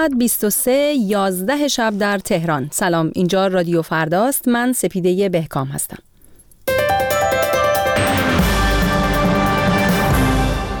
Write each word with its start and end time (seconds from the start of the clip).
ساعت 0.00 0.12
23 0.18 0.94
11 0.94 1.68
شب 1.68 1.98
در 1.98 2.18
تهران. 2.18 2.68
سلام 2.72 3.10
اینجا 3.14 3.46
رادیو 3.46 3.82
فرداست. 3.82 4.48
من 4.48 4.72
سپیده 4.72 5.28
بهکام 5.28 5.66
هستم. 5.66 5.98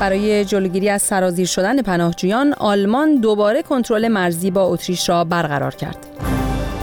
برای 0.00 0.44
جلوگیری 0.44 0.88
از 0.88 1.02
سرازیر 1.02 1.46
شدن 1.46 1.82
پناهجویان 1.82 2.52
آلمان 2.52 3.20
دوباره 3.20 3.62
کنترل 3.62 4.08
مرزی 4.08 4.50
با 4.50 4.62
اتریش 4.62 5.08
را 5.08 5.24
برقرار 5.24 5.74
کرد. 5.74 6.06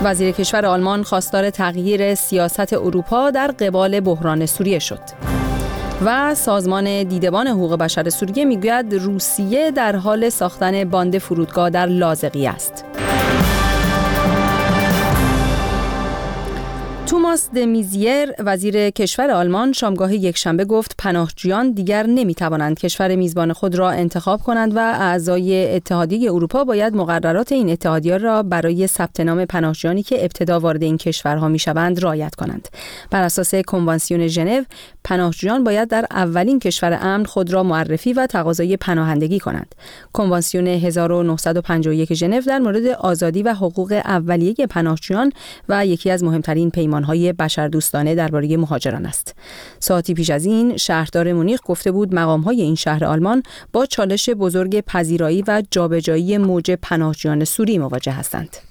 وزیر 0.03 0.31
کشور 0.31 0.65
آلمان 0.65 1.03
خواستار 1.03 1.49
تغییر 1.49 2.15
سیاست 2.15 2.73
اروپا 2.73 3.31
در 3.31 3.47
قبال 3.47 3.99
بحران 3.99 4.45
سوریه 4.45 4.79
شد. 4.79 5.36
و 6.05 6.35
سازمان 6.35 7.03
دیدبان 7.03 7.47
حقوق 7.47 7.75
بشر 7.75 8.09
سوریه 8.09 8.45
می‌گوید 8.45 8.93
روسیه 8.93 9.71
در 9.71 9.95
حال 9.95 10.29
ساختن 10.29 10.83
باند 10.83 11.17
فرودگاه 11.17 11.69
در 11.69 11.85
لازقی 11.85 12.47
است. 12.47 12.85
توماس 17.07 17.49
دمیزیر 17.55 18.33
وزیر 18.39 18.89
کشور 18.89 19.31
آلمان 19.31 19.73
شامگاه 19.73 20.13
یکشنبه 20.15 20.65
گفت 20.65 20.95
پناهجویان 20.97 21.71
دیگر 21.71 22.05
نمی 22.05 22.35
توانند 22.35 22.79
کشور 22.79 23.15
میزبان 23.15 23.53
خود 23.53 23.75
را 23.75 23.89
انتخاب 23.89 24.41
کنند 24.41 24.75
و 24.75 24.79
اعضای 24.79 25.75
اتحادیه 25.75 26.33
اروپا 26.33 26.63
باید 26.63 26.95
مقررات 26.95 27.51
این 27.51 27.69
اتحادیه 27.69 28.17
را 28.17 28.43
برای 28.43 28.87
ثبت 28.87 29.19
نام 29.19 29.45
پناهجویانی 29.45 30.03
که 30.03 30.21
ابتدا 30.21 30.59
وارد 30.59 30.83
این 30.83 30.97
کشورها 30.97 31.47
می 31.47 31.59
شوند 31.59 32.03
رعایت 32.03 32.35
کنند. 32.35 32.67
بر 33.11 33.23
اساس 33.23 33.55
کنوانسیون 33.55 34.27
ژنو 34.27 34.63
پناهجویان 35.03 35.63
باید 35.63 35.87
در 35.87 36.05
اولین 36.11 36.59
کشور 36.59 36.99
امن 37.01 37.25
خود 37.25 37.53
را 37.53 37.63
معرفی 37.63 38.13
و 38.13 38.27
تقاضای 38.27 38.77
پناهندگی 38.77 39.39
کنند. 39.39 39.75
کنوانسیون 40.13 40.67
1951 40.67 42.13
ژنو 42.13 42.41
در 42.41 42.59
مورد 42.59 42.85
آزادی 42.85 43.43
و 43.43 43.53
حقوق 43.53 44.01
اولیه 44.05 44.53
پناهجویان 44.53 45.31
و 45.69 45.85
یکی 45.85 46.11
از 46.11 46.23
مهمترین 46.23 46.71
پیمانهای 46.97 47.33
بشردوستانه 47.33 48.15
درباره 48.15 48.57
مهاجران 48.57 49.05
است. 49.05 49.35
ساعتی 49.79 50.13
پیش 50.13 50.29
از 50.29 50.45
این 50.45 50.77
شهردار 50.77 51.33
مونیخ 51.33 51.59
گفته 51.65 51.91
بود 51.91 52.15
مقامهای 52.15 52.61
این 52.61 52.75
شهر 52.75 53.05
آلمان 53.05 53.43
با 53.73 53.85
چالش 53.85 54.29
بزرگ 54.29 54.81
پذیرایی 54.81 55.43
و 55.47 55.63
جابجایی 55.71 56.37
موج 56.37 56.71
پناهجویان 56.71 57.45
سوری 57.45 57.77
مواجه 57.77 58.11
هستند. 58.11 58.66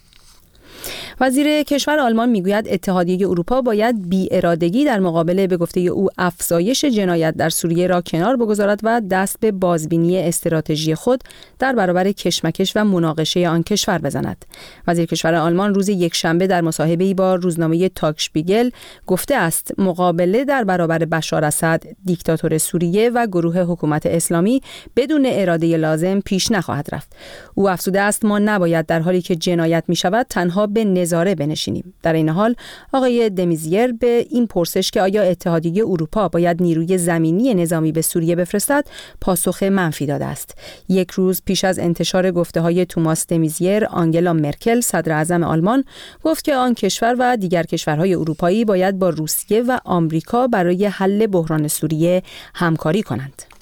وزیر 1.21 1.63
کشور 1.63 1.99
آلمان 1.99 2.29
می‌گوید 2.29 2.69
اتحادیه 2.69 3.29
اروپا 3.29 3.61
باید 3.61 4.09
بی 4.09 4.29
ارادگی 4.31 4.85
در 4.85 4.99
مقابل 4.99 5.47
به 5.47 5.57
گفته 5.57 5.81
او 5.81 6.09
افزایش 6.19 6.85
جنایت 6.85 7.35
در 7.35 7.49
سوریه 7.49 7.87
را 7.87 8.01
کنار 8.01 8.37
بگذارد 8.37 8.81
و 8.83 9.03
دست 9.11 9.41
به 9.41 9.53
بازبینی 9.53 10.19
استراتژی 10.19 10.95
خود 10.95 11.25
در 11.59 11.73
برابر 11.73 12.13
کشمکش 12.13 12.73
و 12.77 12.85
مناقشه 12.85 13.49
آن 13.49 13.63
کشور 13.63 13.99
بزند. 13.99 14.45
وزیر 14.87 15.07
کشور 15.07 15.35
آلمان 15.35 15.75
روز 15.75 15.89
یکشنبه 15.89 16.47
در 16.47 16.61
مصاحبه‌ای 16.61 17.15
با 17.15 17.35
روزنامه 17.35 17.89
تاکشپیگل 17.89 18.71
گفته 19.07 19.35
است 19.35 19.73
مقابله 19.79 20.45
در 20.45 20.65
برابر 20.65 20.99
بشار 20.99 21.45
اسد 21.45 21.83
دیکتاتور 22.05 22.59
سوریه 22.59 23.11
و 23.11 23.27
گروه 23.27 23.59
حکومت 23.59 24.07
اسلامی 24.07 24.63
بدون 24.97 25.27
اراده 25.31 25.77
لازم 25.77 26.21
پیش 26.21 26.53
نخواهد 26.53 26.89
رفت. 26.93 27.17
او 27.55 27.71
افزوده 27.71 28.01
است 28.01 28.25
ما 28.25 28.39
نباید 28.39 28.87
در 28.87 29.01
حالی 29.01 29.23
که 29.23 29.37
جنایت 29.37 29.85
می 29.89 29.97
شود 29.97 30.27
تنها 30.31 30.67
به 30.77 30.85
نظاره 30.85 31.35
بنشینیم. 31.35 31.95
در 32.03 32.13
این 32.13 32.29
حال 32.29 32.55
آقای 32.93 33.31
دمیزیر 33.31 33.93
به 33.93 34.27
این 34.31 34.47
پرسش 34.47 34.91
که 34.91 35.03
آیا 35.03 35.23
اتحادیه 35.23 35.85
اروپا 35.87 36.29
باید 36.29 36.63
نیروی 36.63 36.99
زمینی 36.99 37.55
نظامی 37.55 37.93
به 37.93 38.03
سوریه 38.03 38.37
بفرستد 38.37 38.85
پاسخ 39.21 39.63
منفی 39.63 40.07
داده 40.07 40.25
است. 40.25 40.55
یک 40.89 41.11
روز 41.11 41.43
پیش 41.45 41.65
از 41.65 41.79
انتشار 41.79 42.31
گفته 42.31 42.61
های 42.61 42.87
توماس 42.87 43.27
دمیزیر 43.27 43.85
آنگلا 43.85 44.33
مرکل 44.33 44.81
صدر 44.81 45.13
اعظم 45.13 45.43
آلمان 45.43 45.85
گفت 46.25 46.45
که 46.45 46.55
آن 46.55 46.75
کشور 46.75 47.17
و 47.19 47.37
دیگر 47.37 47.63
کشورهای 47.63 48.15
اروپایی 48.15 48.65
باید 48.65 48.99
با 48.99 49.09
روسیه 49.09 49.63
و 49.63 49.79
آمریکا 49.85 50.47
برای 50.47 50.87
حل 50.87 51.27
بحران 51.27 51.69
سوریه 51.69 52.23
همکاری 52.55 53.03
کنند. 53.03 53.56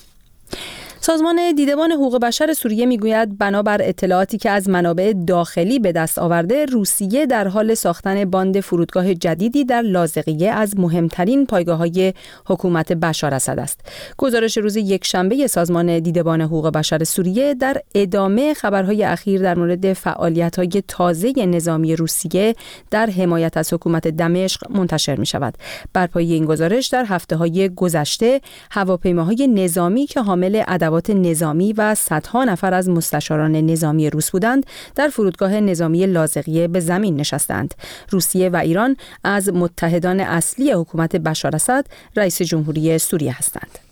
سازمان 1.04 1.52
دیدبان 1.56 1.92
حقوق 1.92 2.18
بشر 2.18 2.52
سوریه 2.52 2.86
می‌گوید 2.86 3.38
بنابر 3.38 3.82
اطلاعاتی 3.82 4.38
که 4.38 4.50
از 4.50 4.68
منابع 4.68 5.12
داخلی 5.26 5.78
به 5.78 5.92
دست 5.92 6.18
آورده 6.18 6.64
روسیه 6.64 7.26
در 7.26 7.48
حال 7.48 7.74
ساختن 7.74 8.24
باند 8.24 8.60
فرودگاه 8.60 9.14
جدیدی 9.14 9.64
در 9.64 9.82
لازقیه 9.82 10.50
از 10.50 10.78
مهمترین 10.78 11.46
پایگاه 11.46 11.78
های 11.78 12.12
حکومت 12.46 12.92
بشار 12.92 13.34
اسد 13.34 13.58
است. 13.58 13.80
گزارش 14.18 14.58
روز 14.58 14.76
یکشنبه 14.76 15.46
سازمان 15.46 15.98
دیدبان 15.98 16.40
حقوق 16.40 16.68
بشر 16.68 17.04
سوریه 17.04 17.54
در 17.54 17.76
ادامه 17.94 18.54
خبرهای 18.54 19.04
اخیر 19.04 19.42
در 19.42 19.58
مورد 19.58 19.92
فعالیت 19.92 20.56
های 20.56 20.82
تازه 20.88 21.32
نظامی 21.46 21.96
روسیه 21.96 22.54
در 22.90 23.10
حمایت 23.10 23.56
از 23.56 23.72
حکومت 23.72 24.08
دمشق 24.08 24.70
منتشر 24.70 25.16
می 25.16 25.26
شود 25.26 25.54
بر 25.92 26.06
پایه 26.06 26.34
این 26.34 26.44
گزارش 26.44 26.86
در 26.86 27.04
هفته 27.04 27.36
های 27.36 27.68
گذشته 27.68 28.40
هواپیماهای 28.70 29.48
نظامی 29.54 30.06
که 30.06 30.20
حامل 30.20 30.62
نظامی 31.10 31.72
و 31.72 31.94
صدها 31.94 32.44
نفر 32.44 32.74
از 32.74 32.88
مستشاران 32.88 33.56
نظامی 33.56 34.10
روس 34.10 34.30
بودند 34.30 34.66
در 34.94 35.08
فرودگاه 35.08 35.60
نظامی 35.60 36.06
لازقیه 36.06 36.68
به 36.68 36.80
زمین 36.80 37.16
نشستند. 37.16 37.74
روسیه 38.10 38.48
و 38.48 38.56
ایران 38.56 38.96
از 39.24 39.48
متحدان 39.48 40.20
اصلی 40.20 40.72
حکومت 40.72 41.16
بشار 41.16 41.56
اسد 41.56 41.86
رئیس 42.16 42.42
جمهوری 42.42 42.98
سوریه 42.98 43.38
هستند. 43.38 43.83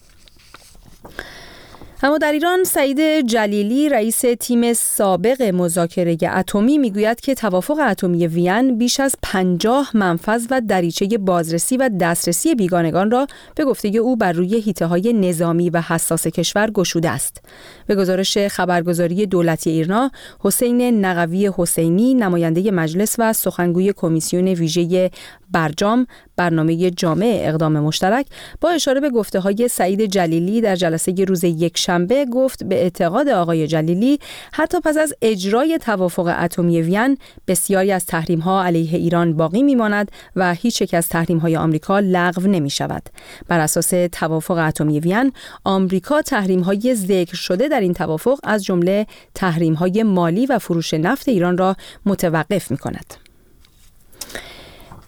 اما 2.04 2.18
در 2.18 2.32
ایران 2.32 2.64
سعید 2.64 3.20
جلیلی 3.20 3.88
رئیس 3.88 4.24
تیم 4.40 4.72
سابق 4.72 5.42
مذاکره 5.42 6.16
اتمی 6.36 6.78
می‌گوید 6.78 7.20
که 7.20 7.34
توافق 7.34 7.78
اتمی 7.90 8.26
وین 8.26 8.78
بیش 8.78 9.00
از 9.00 9.14
پنجاه 9.22 9.90
منفذ 9.94 10.46
و 10.50 10.60
دریچه 10.60 11.18
بازرسی 11.18 11.76
و 11.76 11.90
دسترسی 12.00 12.54
بیگانگان 12.54 13.10
را 13.10 13.26
به 13.56 13.64
گفته 13.64 13.88
او 13.88 14.16
بر 14.16 14.32
روی 14.32 14.60
هیته 14.60 14.86
های 14.86 15.12
نظامی 15.12 15.70
و 15.70 15.80
حساس 15.80 16.26
کشور 16.26 16.70
گشوده 16.70 17.10
است. 17.10 17.40
به 17.86 17.94
گزارش 17.94 18.38
خبرگزاری 18.38 19.26
دولتی 19.26 19.70
ایرنا، 19.70 20.10
حسین 20.40 21.04
نقوی 21.04 21.50
حسینی 21.56 22.14
نماینده 22.14 22.70
مجلس 22.70 23.16
و 23.18 23.32
سخنگوی 23.32 23.92
کمیسیون 23.96 24.48
ویژه 24.48 25.10
برجام 25.50 26.06
برنامه 26.42 26.90
جامع 26.90 27.40
اقدام 27.42 27.80
مشترک 27.80 28.26
با 28.60 28.70
اشاره 28.70 29.00
به 29.00 29.10
گفته 29.10 29.40
های 29.40 29.68
سعید 29.68 30.04
جلیلی 30.04 30.60
در 30.60 30.76
جلسه 30.76 31.24
روز 31.24 31.44
یک 31.44 31.78
شنبه 31.78 32.24
گفت 32.24 32.64
به 32.64 32.74
اعتقاد 32.74 33.28
آقای 33.28 33.66
جلیلی 33.66 34.18
حتی 34.52 34.80
پس 34.80 34.96
از 34.96 35.14
اجرای 35.22 35.78
توافق 35.78 36.34
اتمی 36.38 36.82
وین 36.82 37.18
بسیاری 37.48 37.92
از 37.92 38.06
تحریم 38.06 38.38
ها 38.38 38.64
علیه 38.64 38.98
ایران 38.98 39.36
باقی 39.36 39.62
میماند 39.62 40.10
و 40.36 40.54
هیچ 40.54 40.82
یک 40.82 40.94
از 40.94 41.08
تحریم 41.08 41.38
های 41.38 41.56
آمریکا 41.56 42.00
لغو 42.00 42.46
نمی 42.46 42.70
شود 42.70 43.02
بر 43.48 43.60
اساس 43.60 43.92
توافق 44.12 44.58
اتمی 44.68 45.00
وین 45.00 45.32
آمریکا 45.64 46.22
تحریم 46.22 46.60
های 46.60 46.94
ذکر 46.94 47.36
شده 47.36 47.68
در 47.68 47.80
این 47.80 47.94
توافق 47.94 48.38
از 48.42 48.64
جمله 48.64 49.06
تحریم 49.34 49.74
های 49.74 50.02
مالی 50.02 50.46
و 50.46 50.58
فروش 50.58 50.94
نفت 50.94 51.28
ایران 51.28 51.58
را 51.58 51.76
متوقف 52.06 52.70
می 52.70 52.76
کند. 52.76 53.21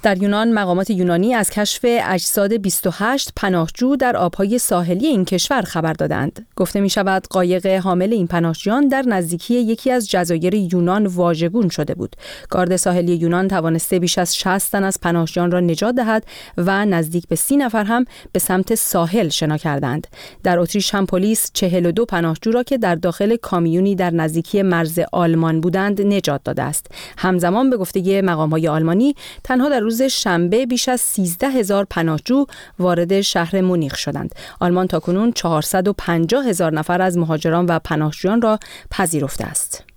در 0.05 0.23
یونان 0.23 0.53
مقامات 0.53 0.91
یونانی 0.91 1.35
از 1.35 1.51
کشف 1.51 1.85
اجساد 1.85 2.55
28 2.55 3.31
پناهجو 3.37 3.97
در 3.97 4.17
آبهای 4.17 4.59
ساحلی 4.59 5.07
این 5.07 5.25
کشور 5.25 5.63
خبر 5.63 5.93
دادند. 5.93 6.47
گفته 6.57 6.81
می 6.81 6.91
شود 6.91 7.27
قایق 7.31 7.67
حامل 7.67 8.13
این 8.13 8.27
پناهجویان 8.27 8.89
در 8.89 9.03
نزدیکی 9.03 9.55
یکی 9.55 9.91
از 9.91 10.11
جزایر 10.11 10.55
یونان 10.55 11.07
واژگون 11.07 11.69
شده 11.69 11.95
بود. 11.95 12.17
گارد 12.51 12.77
ساحلی 12.77 13.15
یونان 13.15 13.49
توانسته 13.49 13.99
بیش 13.99 14.19
از 14.19 14.37
60 14.37 14.73
تن 14.73 14.85
از 14.85 15.01
پناهجویان 15.01 15.51
را 15.51 15.61
نجات 15.61 15.95
دهد 15.95 16.27
و 16.57 16.85
نزدیک 16.87 17.29
به 17.29 17.37
30 17.37 17.57
نفر 17.57 17.85
هم 17.85 18.05
به 18.33 18.39
سمت 18.39 18.75
ساحل 18.75 19.29
شنا 19.29 19.57
کردند. 19.57 20.07
در 20.43 20.59
اتریش 20.59 20.95
هم 20.95 21.07
پلیس 21.07 21.51
42 21.53 22.05
پناهجو 22.05 22.51
را 22.51 22.63
که 22.63 22.79
در 22.79 22.95
داخل 22.95 23.37
کامیونی 23.37 23.95
در 23.95 24.11
نزدیکی 24.11 24.63
مرز 24.63 25.01
آلمان 25.13 25.61
بودند 25.61 26.03
نجات 26.03 26.41
داده 26.45 26.63
است. 26.63 26.87
همزمان 27.19 27.71
به 27.71 27.77
گفته 27.77 28.23
مقامات 28.23 28.65
آلمانی 28.65 29.15
تنها 29.45 29.69
در 29.69 29.81
روز 29.81 29.94
روز 29.95 30.03
شنبه 30.03 30.67
بیش 30.67 30.89
از 30.89 31.01
13 31.01 31.49
هزار 31.49 31.87
پناهجو 31.91 32.47
وارد 32.79 33.21
شهر 33.21 33.61
مونیخ 33.61 33.97
شدند. 33.97 34.35
آلمان 34.61 34.87
تاکنون 34.87 35.33
450 35.33 36.47
هزار 36.47 36.73
نفر 36.73 37.03
از 37.03 37.19
مهاجران 37.19 37.67
و 37.67 37.79
پناهجویان 37.79 38.43
را 38.43 38.59
پذیرفته 38.91 39.45
است. 39.45 39.94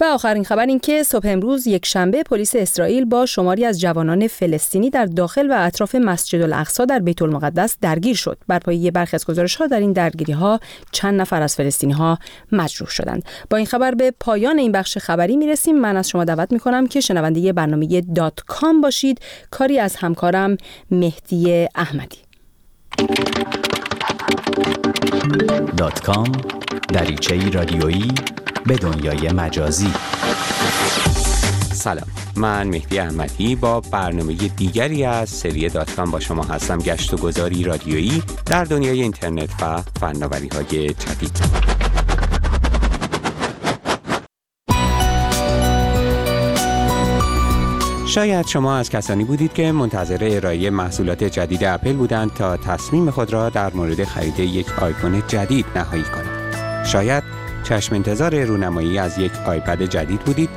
و 0.00 0.04
آخرین 0.04 0.44
خبر 0.44 0.66
این 0.66 0.78
که 0.78 1.02
صبح 1.02 1.28
امروز 1.28 1.66
یک 1.66 1.86
شنبه 1.86 2.22
پلیس 2.22 2.56
اسرائیل 2.56 3.04
با 3.04 3.26
شماری 3.26 3.64
از 3.64 3.80
جوانان 3.80 4.28
فلسطینی 4.28 4.90
در 4.90 5.04
داخل 5.04 5.50
و 5.50 5.54
اطراف 5.58 5.94
مسجد 5.94 6.42
الاقصا 6.42 6.84
در 6.84 6.98
بیت 6.98 7.22
المقدس 7.22 7.76
درگیر 7.80 8.16
شد. 8.16 8.38
بر 8.48 8.58
پایه 8.58 8.90
برخی 8.90 9.16
از 9.16 9.26
گزارش 9.26 9.56
ها 9.56 9.66
در 9.66 9.80
این 9.80 9.92
درگیری 9.92 10.32
ها 10.32 10.60
چند 10.92 11.20
نفر 11.20 11.42
از 11.42 11.56
فلسطینی 11.56 11.92
ها 11.92 12.18
مجروح 12.52 12.90
شدند. 12.90 13.24
با 13.50 13.56
این 13.56 13.66
خبر 13.66 13.94
به 13.94 14.12
پایان 14.20 14.58
این 14.58 14.72
بخش 14.72 14.98
خبری 14.98 15.36
می 15.36 15.46
رسیم. 15.46 15.78
من 15.78 15.96
از 15.96 16.08
شما 16.08 16.24
دعوت 16.24 16.52
می 16.52 16.58
کنم 16.58 16.86
که 16.86 17.00
شنونده 17.00 17.52
برنامه 17.52 18.00
دات 18.00 18.40
کام 18.46 18.80
باشید. 18.80 19.20
کاری 19.50 19.78
از 19.78 19.96
همکارم 19.96 20.56
مهدی 20.90 21.68
احمدی. 21.74 22.18
دات 25.76 26.00
کام 26.00 26.32
دریچه 26.92 27.50
رادیویی 27.50 28.08
به 28.66 28.76
دنیای 28.76 29.32
مجازی. 29.32 29.90
سلام. 31.72 32.06
من 32.36 32.68
مهدی 32.68 32.98
احمدی 32.98 33.56
با 33.56 33.80
برنامه 33.80 34.34
دیگری 34.34 35.04
از 35.04 35.28
سری 35.28 35.68
داتکام 35.68 36.10
با 36.10 36.20
شما 36.20 36.42
هستم. 36.42 36.78
گشت 36.78 37.14
و 37.14 37.16
گذاری 37.16 37.64
رادیویی 37.64 38.22
در 38.46 38.64
دنیای 38.64 39.02
اینترنت 39.02 39.62
و 39.62 39.82
فناوری 40.00 40.48
های 40.48 40.88
جدید. 40.94 41.40
شاید 48.06 48.46
شما 48.46 48.76
از 48.76 48.90
کسانی 48.90 49.24
بودید 49.24 49.52
که 49.52 49.72
منتظر 49.72 50.18
ارائه 50.30 50.70
محصولات 50.70 51.24
جدید 51.24 51.64
اپل 51.64 51.92
بودند 51.92 52.34
تا 52.34 52.56
تصمیم 52.56 53.10
خود 53.10 53.32
را 53.32 53.48
در 53.48 53.72
مورد 53.74 54.04
خرید 54.04 54.40
یک 54.40 54.82
آیفون 54.82 55.22
جدید 55.28 55.66
نهایی 55.76 56.02
کنند. 56.02 56.86
شاید 56.86 57.29
چشم 57.70 57.94
انتظار 57.94 58.44
رونمایی 58.44 58.98
از 58.98 59.18
یک 59.18 59.32
آیپد 59.46 59.82
جدید 59.82 60.20
بودید 60.20 60.50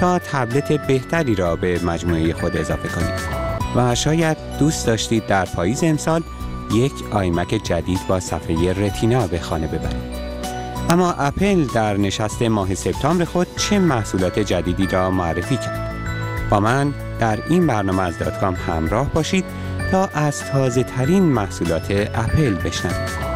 تا 0.00 0.18
تبلت 0.18 0.86
بهتری 0.86 1.34
را 1.34 1.56
به 1.56 1.84
مجموعه 1.84 2.32
خود 2.32 2.56
اضافه 2.56 2.88
کنید. 2.88 3.40
و 3.76 3.94
شاید 3.94 4.36
دوست 4.58 4.86
داشتید 4.86 5.26
در 5.26 5.44
پاییز 5.44 5.84
امسال 5.84 6.22
یک 6.74 6.92
آیمک 7.10 7.48
جدید 7.48 8.00
با 8.08 8.20
صفحه 8.20 8.72
رتینا 8.72 9.26
به 9.26 9.38
خانه 9.38 9.66
ببرید. 9.66 10.20
اما 10.90 11.12
اپل 11.12 11.64
در 11.64 11.96
نشست 11.96 12.42
ماه 12.42 12.74
سپتامبر 12.74 13.24
خود 13.24 13.46
چه 13.56 13.78
محصولات 13.78 14.38
جدیدی 14.38 14.86
را 14.86 15.10
معرفی 15.10 15.56
کرد؟ 15.56 15.94
با 16.50 16.60
من 16.60 16.94
در 17.20 17.38
این 17.48 17.66
برنامه 17.66 18.02
از 18.02 18.18
داتکام 18.18 18.54
همراه 18.54 19.10
باشید 19.10 19.44
تا 19.90 20.06
از 20.06 20.44
تازه 20.44 20.82
ترین 20.82 21.22
محصولات 21.22 21.90
اپل 22.14 22.54
بشنوید. 22.54 23.29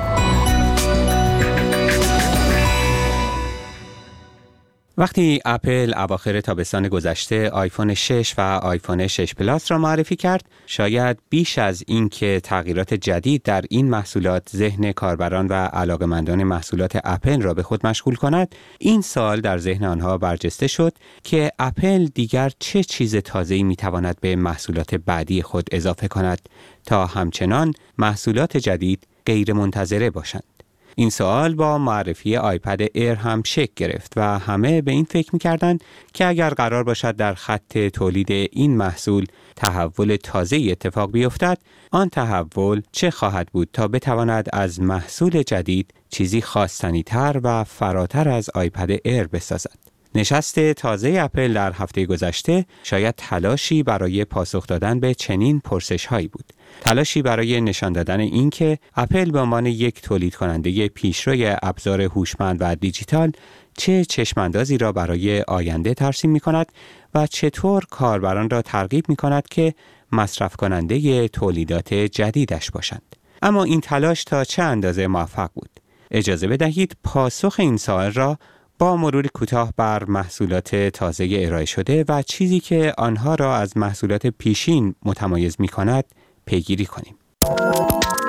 وقتی 4.99 5.41
اپل 5.44 5.94
اواخر 5.96 6.41
تابستان 6.41 6.88
گذشته 6.88 7.50
آیفون 7.50 7.94
6 7.94 8.35
و 8.38 8.41
آیفون 8.41 9.06
6 9.06 9.35
پلاس 9.35 9.70
را 9.70 9.79
معرفی 9.79 10.17
کرد، 10.17 10.44
شاید 10.67 11.19
بیش 11.31 11.58
از 11.58 11.85
اینکه 11.87 12.41
تغییرات 12.44 12.94
جدید 12.94 13.43
در 13.43 13.64
این 13.70 13.91
محصولات 13.91 14.49
ذهن 14.56 14.93
کاربران 14.93 15.46
و 15.46 15.52
علاقمندان 15.52 16.44
محصولات 16.44 16.99
اپل 17.05 17.43
را 17.43 17.55
به 17.55 17.62
خود 17.62 17.87
مشغول 17.87 18.14
کند، 18.14 18.55
این 18.79 19.00
سوال 19.00 19.41
در 19.41 19.58
ذهن 19.58 19.85
آنها 19.85 20.19
برجسته 20.19 20.67
شد 20.67 20.93
که 21.25 21.52
اپل 21.58 22.05
دیگر 22.05 22.50
چه 22.58 22.85
چیز 22.85 23.17
تازه‌ای 23.17 23.62
می‌تواند 23.62 24.17
به 24.20 24.37
محصولات 24.37 24.94
بعدی 24.94 25.43
خود 25.43 25.69
اضافه 25.73 26.08
کند 26.08 26.49
تا 26.87 27.06
همچنان 27.06 27.73
محصولات 27.99 28.56
جدید 28.56 29.06
غیر 29.26 29.52
منتظره 29.52 30.11
باشند. 30.11 30.54
این 30.96 31.11
سوال 31.11 31.55
با 31.55 31.79
معرفی 31.79 32.37
آیپد 32.37 32.81
ایر 32.94 33.14
هم 33.14 33.43
شکل 33.47 33.75
گرفت 33.76 34.12
و 34.17 34.38
همه 34.38 34.82
به 34.82 34.91
این 34.91 35.05
فکر 35.05 35.31
می‌کردند 35.32 35.85
که 36.14 36.26
اگر 36.26 36.50
قرار 36.50 36.85
باشد 36.85 37.17
در 37.17 37.35
خط 37.35 37.79
تولید 37.79 38.31
این 38.31 38.76
محصول 38.76 39.26
تحول 39.56 40.17
تازه‌ای 40.17 40.56
اتفاق 40.70 41.12
بیفتد 41.12 41.58
آن 41.91 42.08
تحول 42.08 42.82
چه 42.93 43.11
خواهد 43.11 43.49
بود 43.52 43.69
تا 43.73 43.88
بتواند 43.88 44.49
از 44.52 44.81
محصول 44.81 45.43
جدید 45.43 45.94
چیزی 46.11 46.41
خواستنی 46.41 47.02
تر 47.02 47.40
و 47.43 47.64
فراتر 47.64 48.29
از 48.29 48.50
آیپد 48.55 48.90
ایر 49.05 49.26
بسازد؟ 49.26 49.84
نشست 50.14 50.72
تازه 50.72 51.19
اپل 51.20 51.52
در 51.52 51.72
هفته 51.72 52.06
گذشته 52.06 52.66
شاید 52.82 53.14
تلاشی 53.16 53.82
برای 53.82 54.25
پاسخ 54.25 54.66
دادن 54.66 55.00
به 55.00 55.14
چنین 55.14 55.61
پرسش 55.61 56.06
هایی 56.06 56.28
بود 56.28 56.44
تلاشی 56.81 57.22
برای 57.22 57.61
نشان 57.61 57.93
دادن 57.93 58.20
اینکه 58.20 58.78
اپل 58.96 59.31
به 59.31 59.40
عنوان 59.40 59.66
یک 59.66 60.02
تولید 60.02 60.34
کننده 60.34 60.88
پیشروی 60.88 61.56
ابزار 61.62 62.00
هوشمند 62.00 62.56
و 62.61 62.75
دیجیتال 62.75 63.32
چه 63.76 64.05
چشماندازی 64.05 64.78
را 64.78 64.93
برای 64.93 65.43
آینده 65.43 65.94
ترسیم 65.94 66.31
می 66.31 66.40
کند 66.40 66.72
و 67.14 67.26
چطور 67.26 67.84
کاربران 67.90 68.50
را 68.50 68.62
ترغیب 68.62 69.08
می 69.08 69.16
کند 69.16 69.49
که 69.49 69.75
مصرف 70.12 70.56
کننده 70.56 71.28
تولیدات 71.28 71.94
جدیدش 71.94 72.70
باشند. 72.70 73.16
اما 73.43 73.64
این 73.64 73.81
تلاش 73.81 74.25
تا 74.25 74.44
چه 74.44 74.62
اندازه 74.62 75.06
موفق 75.06 75.50
بود؟ 75.55 75.70
اجازه 76.11 76.49
بدهید 76.49 76.96
پاسخ 77.05 77.56
این 77.58 77.76
سوال 77.76 78.12
را 78.12 78.38
با 78.79 78.97
مرور 78.97 79.26
کوتاه 79.26 79.73
بر 79.76 80.05
محصولات 80.05 80.76
تازه 80.76 81.29
ارائه 81.31 81.65
شده 81.65 82.05
و 82.09 82.23
چیزی 82.23 82.61
که 82.61 82.94
آنها 82.99 83.35
را 83.35 83.56
از 83.56 83.76
محصولات 83.76 84.26
پیشین 84.26 84.94
متمایز 85.05 85.56
می 85.59 85.69
کند 85.69 86.05
پیگیری 86.47 86.87
کنیم. 86.87 87.15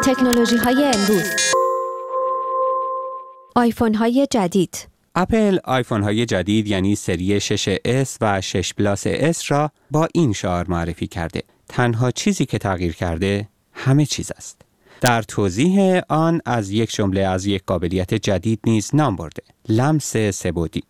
تکنولوژی 0.05 0.57
های 0.57 0.91
امروز 0.93 1.29
آیفون 3.55 3.93
های 3.93 4.27
جدید 4.31 4.87
اپل 5.15 5.59
آیفون 5.63 6.03
های 6.03 6.25
جدید 6.25 6.67
یعنی 6.67 6.95
سری 6.95 7.39
6S 7.39 8.17
و 8.21 8.41
6 8.41 8.73
پلاس 8.73 9.07
S 9.07 9.45
را 9.47 9.71
با 9.91 10.07
این 10.13 10.33
شعار 10.33 10.65
معرفی 10.67 11.07
کرده. 11.07 11.43
تنها 11.69 12.11
چیزی 12.11 12.45
که 12.45 12.57
تغییر 12.57 12.93
کرده 12.93 13.47
همه 13.73 14.05
چیز 14.05 14.31
است. 14.37 14.64
در 15.05 15.21
توضیح 15.21 16.01
آن 16.09 16.41
از 16.45 16.69
یک 16.69 16.91
جمله 16.91 17.21
از 17.21 17.45
یک 17.45 17.63
قابلیت 17.67 18.13
جدید 18.13 18.59
نیز 18.65 18.89
نام 18.95 19.15
برده. 19.15 19.43
لمس 19.69 20.17
سه 20.17 20.36
بعدی. 20.36 20.83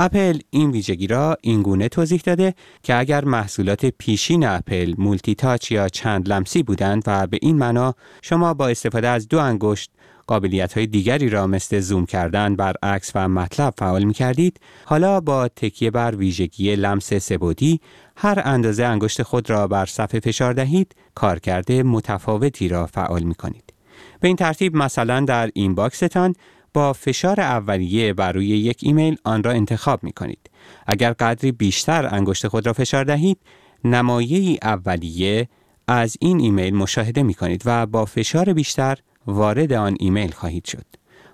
اپل 0.00 0.38
این 0.50 0.70
ویژگی 0.70 1.06
را 1.06 1.36
اینگونه 1.40 1.88
توضیح 1.88 2.20
داده 2.24 2.54
که 2.82 2.98
اگر 2.98 3.24
محصولات 3.24 3.86
پیشین 3.86 4.46
اپل 4.46 4.94
multi-touch 4.98 5.72
یا 5.72 5.88
چند 5.88 6.28
لمسی 6.28 6.62
بودند 6.62 7.02
و 7.06 7.26
به 7.26 7.38
این 7.42 7.58
معنا 7.58 7.94
شما 8.22 8.54
با 8.54 8.68
استفاده 8.68 9.08
از 9.08 9.28
دو 9.28 9.38
انگشت 9.38 9.90
قابلیت 10.30 10.72
های 10.72 10.86
دیگری 10.86 11.28
را 11.28 11.46
مثل 11.46 11.80
زوم 11.80 12.06
کردن 12.06 12.56
بر 12.56 12.74
عکس 12.82 13.12
و 13.14 13.28
مطلب 13.28 13.74
فعال 13.78 14.04
می 14.04 14.12
کردید 14.12 14.60
حالا 14.84 15.20
با 15.20 15.48
تکیه 15.48 15.90
بر 15.90 16.14
ویژگی 16.14 16.76
لمس 16.76 17.14
سه 17.14 17.36
بعدی 17.36 17.80
هر 18.16 18.42
اندازه 18.44 18.84
انگشت 18.84 19.22
خود 19.22 19.50
را 19.50 19.66
بر 19.66 19.86
صفحه 19.86 20.20
فشار 20.20 20.52
دهید 20.52 20.94
کارکرد 21.14 21.72
متفاوتی 21.72 22.68
را 22.68 22.86
فعال 22.86 23.22
می 23.22 23.34
کنید 23.34 23.72
به 24.20 24.28
این 24.28 24.36
ترتیب 24.36 24.76
مثلا 24.76 25.20
در 25.20 25.50
این 25.54 25.74
باکستان 25.74 26.34
با 26.74 26.92
فشار 26.92 27.40
اولیه 27.40 28.12
بر 28.12 28.32
روی 28.32 28.46
یک 28.46 28.80
ایمیل 28.82 29.16
آن 29.24 29.42
را 29.42 29.50
انتخاب 29.50 30.02
می 30.04 30.12
کنید. 30.12 30.50
اگر 30.86 31.12
قدری 31.12 31.52
بیشتر 31.52 32.14
انگشت 32.14 32.48
خود 32.48 32.66
را 32.66 32.72
فشار 32.72 33.04
دهید، 33.04 33.38
نمایه 33.84 34.58
اولیه 34.62 35.48
از 35.88 36.16
این 36.20 36.40
ایمیل 36.40 36.74
مشاهده 36.74 37.22
می 37.22 37.34
کنید 37.34 37.62
و 37.64 37.86
با 37.86 38.04
فشار 38.04 38.52
بیشتر 38.52 38.98
وارد 39.26 39.72
آن 39.72 39.96
ایمیل 40.00 40.30
خواهید 40.30 40.64
شد. 40.64 40.86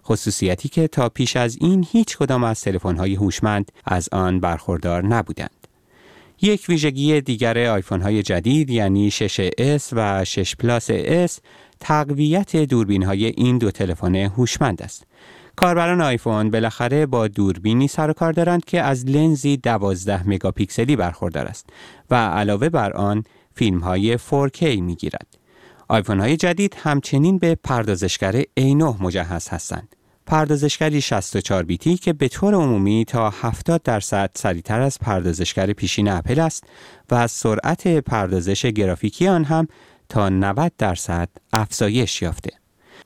خصوصیتی 0.05 0.69
که 0.69 0.89
تا 0.89 1.09
پیش 1.09 1.37
از 1.37 1.59
این 1.61 1.87
هیچ 1.91 2.17
کدام 2.17 2.45
از 2.45 2.61
تلفن‌های 2.61 3.15
هوشمند 3.15 3.73
از 3.85 4.09
آن 4.13 4.41
برخوردار 4.41 5.07
نبودند. 5.07 5.67
یک 6.43 6.65
ویژگی 6.69 7.21
دیگر 7.21 7.67
آیفون 7.67 8.03
های 8.03 8.23
جدید 8.23 8.71
یعنی 8.71 9.11
6S 9.11 9.83
و 9.93 10.25
6 10.25 10.57
پلاس 10.57 10.91
S 11.27 11.41
تقویت 11.81 12.57
دوربین 12.57 13.03
های 13.03 13.27
این 13.27 13.59
دو 13.59 13.71
تلفن 13.71 14.15
هوشمند 14.15 14.83
است. 14.83 15.07
کاربران 15.57 16.01
آیفون 16.01 16.51
بالاخره 16.51 17.07
با 17.07 17.29
دوربینی 17.29 17.89
سر 17.89 18.11
و 18.11 18.13
کار 18.13 18.33
دارند 18.33 18.65
که 18.65 18.83
از 18.83 19.07
لنزی 19.07 19.57
12 19.57 20.29
مگاپیکسلی 20.29 20.97
برخوردار 20.97 21.47
است 21.47 21.67
و 22.11 22.15
علاوه 22.15 22.69
بر 22.69 22.93
آن 22.93 23.25
فیلم 23.55 23.79
های 23.79 24.19
4K 24.19 24.63
می 24.63 24.95
گیرد. 24.95 25.46
آیفون 25.89 26.21
های 26.21 26.37
جدید 26.37 26.77
همچنین 26.79 27.39
به 27.39 27.55
پردازشگر 27.55 28.43
A9 28.43 29.01
مجهز 29.01 29.49
هستند. 29.49 29.97
پردازشگری 30.27 31.01
64 31.01 31.63
بیتی 31.63 31.97
که 31.97 32.13
به 32.13 32.29
طور 32.29 32.55
عمومی 32.55 33.05
تا 33.05 33.31
70 33.31 33.83
درصد 33.83 34.31
سریعتر 34.35 34.81
از 34.81 34.99
پردازشگر 34.99 35.73
پیشین 35.73 36.09
اپل 36.09 36.41
است 36.41 36.65
و 37.11 37.27
سرعت 37.27 37.89
پردازش 37.89 38.67
گرافیکی 38.67 39.29
آن 39.29 39.45
هم 39.45 39.69
تا 40.09 40.29
90 40.29 40.73
درصد 40.79 41.29
افزایش 41.53 42.23
یافته. 42.23 42.51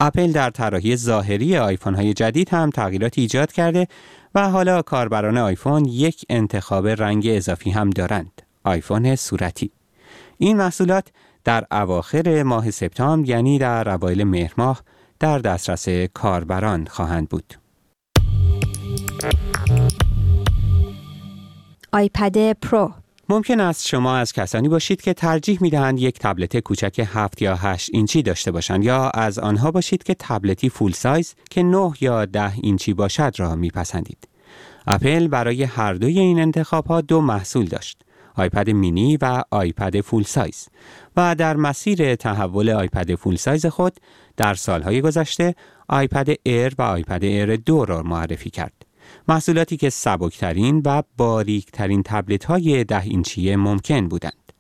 اپل 0.01 0.33
در 0.33 0.51
طراحی 0.51 0.97
ظاهری 0.97 1.57
آیفون 1.57 1.95
های 1.95 2.15
جدید 2.15 2.49
هم 2.49 2.71
تغییرات 2.71 3.19
ایجاد 3.19 3.53
کرده 3.53 3.89
و 4.35 4.51
حالا 4.51 4.83
کاربران 4.83 5.39
آیفون 5.39 5.85
یک 5.85 6.25
انتخاب 6.29 6.89
رنگ 6.89 7.25
اضافی 7.27 7.71
هم 7.71 7.91
دارند. 7.91 8.43
آیفون 8.65 9.17
صورتی. 9.17 9.71
این 10.39 10.57
محصولات 10.57 11.09
در 11.45 11.67
اواخر 11.71 12.43
ماه 12.43 12.71
سپتامبر 12.71 13.29
یعنی 13.29 13.59
در 13.59 13.89
اوایل 13.91 14.25
مهر 14.25 14.53
ماه 14.59 14.83
در 15.21 15.39
دسترس 15.39 15.89
کاربران 16.15 16.87
خواهند 16.87 17.29
بود. 17.29 17.55
آیپد 21.93 22.53
پرو 22.53 22.93
ممکن 23.29 23.61
است 23.61 23.89
شما 23.89 24.17
از 24.17 24.33
کسانی 24.33 24.69
باشید 24.69 25.03
که 25.03 25.15
ترجیح 25.15 25.59
می 25.61 25.71
دهند 25.71 26.01
یک 26.01 26.19
تبلت 26.19 26.59
کوچک 26.59 27.07
7 27.13 27.43
یا 27.43 27.57
8 27.57 27.91
اینچی 27.93 28.23
داشته 28.23 28.51
باشند 28.51 28.85
یا 28.85 29.11
از 29.11 29.39
آنها 29.39 29.71
باشید 29.71 30.03
که 30.03 30.17
تبلتی 30.19 30.69
full 30.69 30.93
size 30.93 31.35
که 31.51 31.63
9 31.63 31.93
یا 32.01 32.25
10 32.25 32.53
اینچی 32.63 32.95
باشد 32.95 33.33
را 33.37 33.57
میپسندید. 33.57 34.29
اپل 34.87 35.29
برای 35.29 35.63
هر 35.63 35.95
دوی 35.95 36.19
این 36.19 36.41
انتخاب 36.41 36.87
ها 36.87 37.01
دو 37.01 37.21
محصول 37.21 37.67
داشت. 37.67 38.03
آیپد 38.35 38.71
مینی 38.71 39.17
و 39.17 39.43
آیپد 39.51 40.01
full 40.01 40.23
size 40.23 40.69
و 41.17 41.35
در 41.35 41.57
مسیر 41.57 42.15
تحول 42.15 42.71
آیپد 42.71 43.15
full 43.15 43.37
size 43.37 43.67
خود 43.67 43.93
در 44.37 44.55
سالهای 44.55 45.01
گذشته 45.01 45.55
آیپد 45.89 46.29
ایر 46.43 46.75
و 46.79 46.83
آیپد 46.83 47.25
ایر 47.25 47.57
دو 47.57 47.85
را 47.85 48.03
معرفی 48.03 48.51
کرد. 48.51 48.87
محصولاتی 49.29 49.77
که 49.77 49.91
سبکترین 49.91 50.83
و 50.85 51.03
باریکترین 51.17 52.03
تبلت 52.03 52.45
های 52.45 52.85
ده 52.85 53.03
اینچی 53.03 53.57
ممکن 53.57 54.09
بودند. 54.09 54.53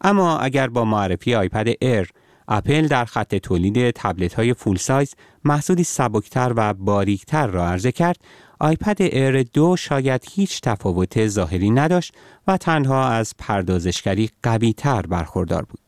اما 0.00 0.38
اگر 0.38 0.68
با 0.68 0.84
معرفی 0.84 1.34
آیپد 1.34 1.68
ایر 1.80 2.10
اپل 2.48 2.86
در 2.86 3.04
خط 3.04 3.34
تولید 3.34 3.90
تبلت 3.90 4.34
های 4.34 4.54
full 4.54 4.76
size 4.76 5.14
محصولی 5.44 5.84
سبکتر 5.84 6.52
و 6.56 6.74
باریکتر 6.74 7.46
را 7.46 7.68
عرضه 7.68 7.92
کرد 7.92 8.16
آیپد 8.58 9.02
ایر 9.02 9.42
دو 9.42 9.76
شاید 9.76 10.24
هیچ 10.30 10.60
تفاوت 10.60 11.26
ظاهری 11.26 11.70
نداشت 11.70 12.14
و 12.46 12.56
تنها 12.56 13.08
از 13.08 13.34
پردازشگری 13.38 14.30
قوی 14.42 14.72
تر 14.72 15.02
برخوردار 15.02 15.62
بود. 15.62 15.80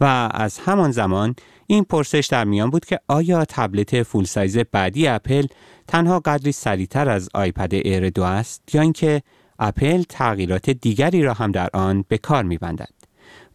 و 0.00 0.28
از 0.34 0.58
همان 0.58 0.90
زمان 0.90 1.34
این 1.66 1.84
پرسش 1.84 2.26
در 2.30 2.44
میان 2.44 2.70
بود 2.70 2.84
که 2.84 3.00
آیا 3.08 3.44
تبلت 3.44 4.02
full 4.02 4.24
size 4.24 4.58
بعدی 4.58 5.06
اپل 5.06 5.46
تنها 5.88 6.20
قدری 6.20 6.52
سریعتر 6.52 7.08
از 7.08 7.28
آیپد 7.34 7.74
ایر 7.74 8.10
دو 8.10 8.22
است 8.22 8.74
یا 8.74 8.80
اینکه 8.80 9.22
اپل 9.58 10.02
تغییرات 10.08 10.70
دیگری 10.70 11.22
را 11.22 11.34
هم 11.34 11.52
در 11.52 11.68
آن 11.74 12.04
به 12.08 12.18
کار 12.18 12.44
می‌بندد؟ 12.44 12.94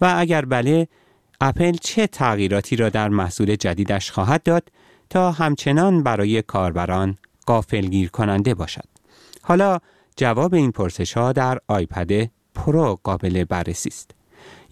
و 0.01 0.13
اگر 0.17 0.45
بله 0.45 0.87
اپل 1.41 1.71
چه 1.71 2.07
تغییراتی 2.07 2.75
را 2.75 2.89
در 2.89 3.09
محصول 3.09 3.55
جدیدش 3.55 4.11
خواهد 4.11 4.43
داد 4.43 4.71
تا 5.09 5.31
همچنان 5.31 6.03
برای 6.03 6.41
کاربران 6.41 7.17
غافلگیر 7.49 8.09
کننده 8.09 8.53
باشد. 8.53 8.85
حالا 9.41 9.79
جواب 10.15 10.53
این 10.53 10.71
پرسش 10.71 11.13
ها 11.13 11.31
در 11.31 11.59
آیپد 11.67 12.29
پرو 12.55 12.99
قابل 13.03 13.43
بررسی 13.43 13.89
است. 13.89 14.11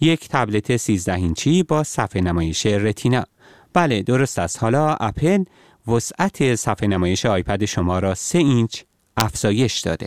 یک 0.00 0.28
تبلت 0.28 0.76
13 0.76 1.14
اینچی 1.14 1.62
با 1.62 1.82
صفحه 1.82 2.22
نمایش 2.22 2.66
رتینا. 2.66 3.24
بله 3.72 4.02
درست 4.02 4.38
است. 4.38 4.62
حالا 4.62 4.94
اپل 4.94 5.44
وسعت 5.88 6.54
صفحه 6.54 6.88
نمایش 6.88 7.26
آیپد 7.26 7.64
شما 7.64 7.98
را 7.98 8.14
3 8.14 8.38
اینچ 8.38 8.80
افزایش 9.16 9.78
داده. 9.80 10.06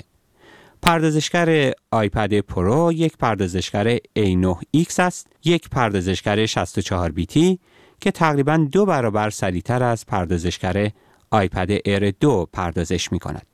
پردازشگر 0.82 1.72
آیپد 1.92 2.40
پرو 2.40 2.94
یک 2.94 3.18
پردازشگر 3.18 3.98
A9X 3.98 5.00
است، 5.00 5.28
یک 5.46 5.70
پردازشگر 5.70 6.46
64 6.46 7.12
بیتی 7.12 7.60
که 8.01 8.12
تقریبا 8.12 8.58
دو 8.72 8.86
برابر 8.86 9.30
سریعتر 9.30 9.84
از 9.84 10.06
پردازشگر 10.06 10.92
آیپد 11.32 11.72
ایر 11.86 12.12
2 12.12 12.50
پردازش 12.54 13.12
می 13.12 13.20
کند. 13.20 13.46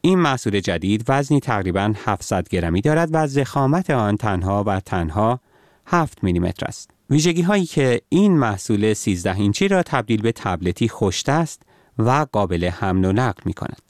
این 0.00 0.18
محصول 0.18 0.60
جدید 0.60 1.04
وزنی 1.08 1.40
تقریبا 1.40 1.94
700 2.04 2.48
گرمی 2.48 2.80
دارد 2.80 3.08
و 3.12 3.26
ضخامت 3.26 3.90
آن 3.90 4.16
تنها 4.16 4.64
و 4.66 4.80
تنها 4.80 5.40
7 5.86 6.24
میلیمتر 6.24 6.66
است. 6.66 6.90
ویژگی 7.10 7.42
هایی 7.42 7.66
که 7.66 8.00
این 8.08 8.38
محصول 8.38 8.94
13 8.94 9.34
اینچی 9.36 9.68
را 9.68 9.82
تبدیل 9.82 10.22
به 10.22 10.32
تبلتی 10.32 10.88
خوش‌دست 10.88 11.62
و 11.98 12.26
قابل 12.32 12.64
حمل 12.64 13.04
و 13.04 13.12
نقل 13.12 13.42
می 13.44 13.52
کند. 13.52 13.82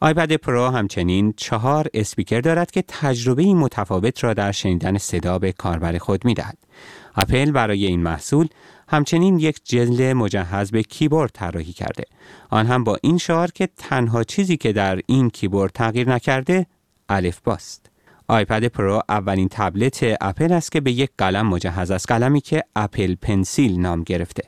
آیپد 0.00 0.32
پرو 0.32 0.68
همچنین 0.68 1.34
چهار 1.36 1.86
اسپیکر 1.94 2.40
دارد 2.40 2.70
که 2.70 2.84
تجربه 2.88 3.54
متفاوت 3.54 4.24
را 4.24 4.34
در 4.34 4.52
شنیدن 4.52 4.98
صدا 4.98 5.38
به 5.38 5.52
کاربر 5.52 5.98
خود 5.98 6.24
می 6.24 6.34
دهد. 6.34 6.58
اپل 7.16 7.50
برای 7.50 7.86
این 7.86 8.02
محصول 8.02 8.48
همچنین 8.94 9.38
یک 9.38 9.60
جلد 9.64 10.02
مجهز 10.02 10.70
به 10.70 10.82
کیبورد 10.82 11.30
طراحی 11.34 11.72
کرده. 11.72 12.04
آن 12.50 12.66
هم 12.66 12.84
با 12.84 12.98
این 13.02 13.18
شعار 13.18 13.50
که 13.50 13.68
تنها 13.76 14.24
چیزی 14.24 14.56
که 14.56 14.72
در 14.72 15.00
این 15.06 15.30
کیبورد 15.30 15.72
تغییر 15.72 16.10
نکرده 16.10 16.66
الفباست. 17.08 17.90
آیپد 18.28 18.64
پرو 18.66 19.02
اولین 19.08 19.48
تبلت 19.50 20.16
اپل 20.20 20.52
است 20.52 20.72
که 20.72 20.80
به 20.80 20.92
یک 20.92 21.10
قلم 21.18 21.46
مجهز 21.46 21.90
است 21.90 22.08
قلمی 22.08 22.40
که 22.40 22.62
اپل 22.76 23.14
پنسیل 23.14 23.80
نام 23.80 24.02
گرفته. 24.02 24.42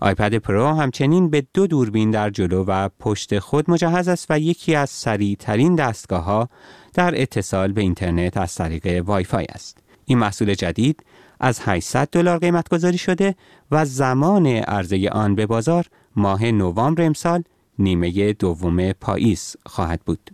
آیپد 0.00 0.34
پرو 0.34 0.66
همچنین 0.66 1.30
به 1.30 1.46
دو 1.54 1.66
دوربین 1.66 2.10
در 2.10 2.30
جلو 2.30 2.64
و 2.64 2.88
پشت 3.00 3.38
خود 3.38 3.70
مجهز 3.70 4.08
است 4.08 4.26
و 4.30 4.38
یکی 4.38 4.74
از 4.74 4.90
سریع 4.90 5.36
ترین 5.36 5.74
دستگاه 5.74 6.24
ها 6.24 6.48
در 6.94 7.22
اتصال 7.22 7.72
به 7.72 7.80
اینترنت 7.80 8.36
از 8.36 8.54
طریق 8.54 9.02
وای 9.06 9.24
فای 9.24 9.46
است. 9.48 9.78
این 10.04 10.18
محصول 10.18 10.54
جدید 10.54 11.02
از 11.40 11.60
800 11.62 12.08
دلار 12.12 12.38
قیمت 12.38 12.68
گذاری 12.68 12.98
شده 12.98 13.34
و 13.70 13.84
زمان 13.84 14.46
عرضه 14.46 15.08
آن 15.12 15.34
به 15.34 15.46
بازار 15.46 15.86
ماه 16.16 16.44
نوامبر 16.44 17.02
امسال 17.02 17.42
نیمه 17.78 18.32
دوم 18.32 18.92
پاییز 18.92 19.56
خواهد 19.66 20.00
بود. 20.06 20.30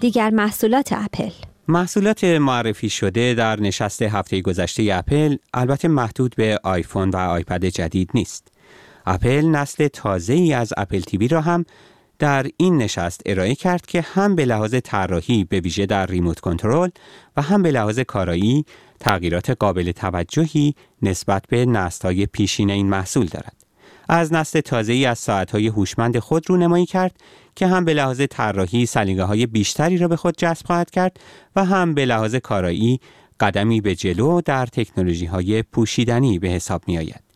دیگر 0.00 0.30
محصولات 0.30 0.92
اپل 0.92 1.30
محصولات 1.68 2.24
معرفی 2.24 2.88
شده 2.88 3.34
در 3.34 3.60
نشست 3.60 4.02
هفته 4.02 4.40
گذشته 4.40 4.88
اپل 4.92 5.36
البته 5.54 5.88
محدود 5.88 6.34
به 6.36 6.60
آیفون 6.62 7.10
و 7.10 7.16
آیپد 7.16 7.64
جدید 7.64 8.10
نیست. 8.14 8.48
اپل 9.06 9.46
نسل 9.46 9.88
تازه 9.88 10.32
ای 10.32 10.52
از 10.52 10.72
اپل 10.76 11.00
تیوی 11.00 11.28
را 11.28 11.40
هم 11.40 11.64
در 12.20 12.46
این 12.56 12.76
نشست 12.76 13.20
ارائه 13.26 13.54
کرد 13.54 13.86
که 13.86 14.00
هم 14.00 14.34
به 14.34 14.44
لحاظ 14.44 14.74
طراحی 14.84 15.44
به 15.44 15.60
ویژه 15.60 15.86
در 15.86 16.06
remote 16.06 16.40
control 16.40 16.90
و 17.36 17.42
هم 17.42 17.62
به 17.62 17.70
لحاظ 17.70 17.98
کارایی 17.98 18.64
تغییرات 19.00 19.50
قابل 19.50 19.92
توجهی 19.92 20.74
نسبت 21.02 21.44
به 21.48 21.66
نسل‌های 21.66 22.26
پیشین 22.26 22.70
این 22.70 22.88
محصول 22.88 23.26
دارد. 23.26 23.56
از 24.08 24.32
نسل 24.32 24.60
تازه 24.60 24.92
ای 24.92 25.06
از 25.06 25.18
ساعت‌های 25.18 25.66
هوشمند 25.66 26.18
خود 26.18 26.50
رو 26.50 26.56
نمایی 26.56 26.86
کرد 26.86 27.16
که 27.56 27.66
هم 27.66 27.84
به 27.84 27.94
لحاظ 27.94 28.20
طراحی 28.30 28.86
سلیقه 28.86 29.22
های 29.22 29.46
بیشتری 29.46 29.98
را 29.98 30.08
به 30.08 30.16
خود 30.16 30.36
جذب 30.36 30.66
خواهد 30.66 30.90
کرد 30.90 31.20
و 31.56 31.64
هم 31.64 31.94
به 31.94 32.04
لحاظ 32.04 32.34
کارایی 32.34 33.00
قدمی 33.40 33.80
به 33.80 33.94
جلو 33.94 34.40
در 34.40 34.66
تکنولوژی 34.66 35.26
های 35.26 35.62
پوشیدنی 35.62 36.38
به 36.38 36.48
حساب 36.48 36.82
می 36.86 36.98
آید. 36.98 37.29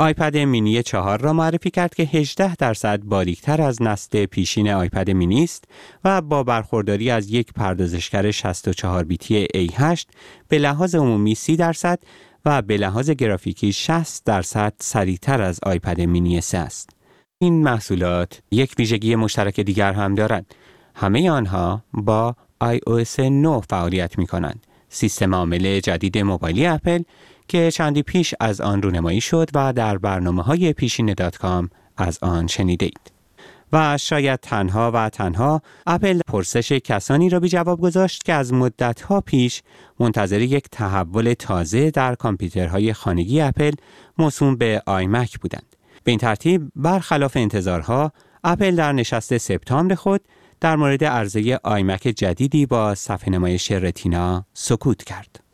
آیپد 0.00 0.36
مینی 0.36 0.82
چهار 0.82 1.20
را 1.20 1.32
معرفی 1.32 1.70
کرد 1.70 1.94
که 1.94 2.02
18 2.02 2.56
درصد 2.56 3.02
باریکتر 3.02 3.62
از 3.62 3.82
نسل 3.82 4.26
پیشین 4.26 4.70
آیپد 4.70 5.10
مینی 5.10 5.44
است 5.44 5.64
و 6.04 6.20
با 6.20 6.42
برخورداری 6.42 7.10
از 7.10 7.30
یک 7.30 7.52
پردازشگر 7.52 8.30
64 8.30 9.04
بیتی 9.04 9.46
A8 9.46 10.04
به 10.48 10.58
لحاظ 10.58 10.94
عمومی 10.94 11.34
30 11.34 11.56
درصد 11.56 11.98
و 12.44 12.62
به 12.62 12.76
لحاظ 12.76 13.10
گرافیکی 13.10 13.72
60 13.72 14.24
درصد 14.24 14.72
سریعتر 14.78 15.42
از 15.42 15.60
آیپد 15.62 16.00
مینی 16.00 16.40
3 16.40 16.58
است. 16.58 16.90
این 17.38 17.62
محصولات 17.62 18.42
یک 18.50 18.74
ویژگی 18.78 19.14
مشترک 19.14 19.60
دیگر 19.60 19.92
هم 19.92 20.14
دارند. 20.14 20.54
همه 20.94 21.30
آنها 21.30 21.84
با 21.92 22.36
iOS 22.64 23.18
9 23.18 23.60
فعالیت 23.60 24.18
می 24.18 24.26
کنند. 24.26 24.66
سیستم 24.88 25.34
عامل 25.34 25.80
جدید 25.80 26.18
موبایلی 26.18 26.66
اپل 26.66 27.02
که 27.50 27.70
چندی 27.70 28.02
پیش 28.02 28.34
از 28.40 28.60
آن 28.60 28.82
رونمایی 28.82 29.20
شد 29.20 29.50
و 29.54 29.72
در 29.72 29.98
برنامه 29.98 30.42
های 30.42 30.72
پیشین 30.72 31.14
دات 31.14 31.38
کام 31.38 31.70
از 31.96 32.18
آن 32.22 32.46
شنیده 32.46 32.86
اید. 32.86 33.12
و 33.72 33.98
شاید 33.98 34.40
تنها 34.40 34.90
و 34.94 35.08
تنها 35.08 35.62
اپل 35.86 36.20
پرسش 36.26 36.72
کسانی 36.72 37.28
را 37.28 37.40
بی 37.40 37.48
جواب 37.48 37.80
گذاشت 37.80 38.24
که 38.24 38.32
از 38.32 38.52
مدتها 38.52 39.20
پیش 39.20 39.62
منتظر 40.00 40.40
یک 40.40 40.64
تحول 40.72 41.34
تازه 41.38 41.90
در 41.90 42.14
کامپیوترهای 42.14 42.92
خانگی 42.92 43.40
اپل 43.40 43.72
موسوم 44.18 44.56
به 44.56 44.82
آیمک 44.86 45.38
بودند. 45.38 45.76
به 46.04 46.10
این 46.10 46.18
ترتیب 46.18 46.72
برخلاف 46.76 47.36
انتظارها 47.36 48.12
اپل 48.44 48.76
در 48.76 48.92
نشست 48.92 49.38
سپتامبر 49.38 49.94
خود 49.94 50.20
در 50.60 50.76
مورد 50.76 51.04
عرضه 51.04 51.60
آیمک 51.64 52.02
جدیدی 52.02 52.66
با 52.66 52.94
صفحه 52.94 53.30
نمایش 53.30 53.72
رتینا 53.72 54.44
سکوت 54.54 55.04
کرد. 55.04 55.49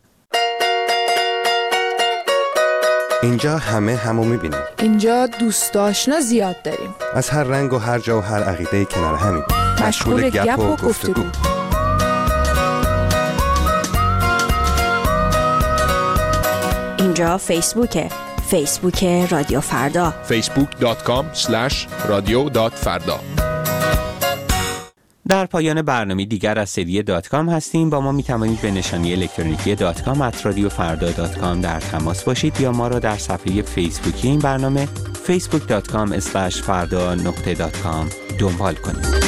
اینجا 3.23 3.59
همه 3.59 3.97
همو 3.97 4.25
می‌بینیم. 4.25 4.61
اینجا 4.79 5.27
دوست 5.27 5.77
آشنا 5.77 6.21
زیاد 6.21 6.63
داریم. 6.63 6.95
از 7.15 7.31
هر 7.31 7.45
رنگ 7.45 7.73
و 7.73 7.79
هر 7.79 7.99
جا 7.99 8.19
و 8.19 8.21
هر 8.21 8.43
عقیده 8.43 8.85
کنار 8.85 9.15
همین. 9.15 9.43
مشغول 9.87 10.31
گپ 10.31 10.59
و 10.59 10.77
گفتگو. 10.77 11.23
اینجا 16.99 17.39
فیسبوکه. 17.39 18.09
فیسبوک 18.51 19.05
رادیو 19.31 19.61
فردا. 19.61 20.15
facebook.com 20.29 21.25
رادیو 22.09 22.69
فردا. 22.69 23.21
در 25.29 25.47
پایان 25.47 25.83
برنامه 25.83 26.25
دیگر 26.25 26.59
از 26.59 26.71
سری 26.71 27.03
دات 27.03 27.29
کام 27.29 27.49
هستیم. 27.49 27.91
با 27.91 28.01
ما 28.01 28.13
می 28.13 28.23
توانید 28.23 28.61
به 28.61 28.71
نشانی 28.71 29.13
الکترونیکی 29.13 29.75
دات 29.75 30.03
کام 30.03 30.21
at 30.21 30.47
رادیو 30.47 30.69
فردا 30.69 31.11
dot 31.11 31.39
com 31.39 31.61
در 31.61 31.81
تماس 31.81 32.25
باشید 32.25 32.61
یا 32.61 32.73
ما 32.73 32.89
را 32.89 32.99
در 32.99 33.17
صفحه 33.17 33.63
فیسبوکی 33.63 34.29
این 34.29 34.39
برنامه 34.39 34.89
facebook.com 35.27 36.19
فردا 36.49 37.15
نقطه 37.15 37.55
دات 37.55 37.79
کام 37.79 38.09
دنبال 38.39 38.75
کنید. 38.75 39.26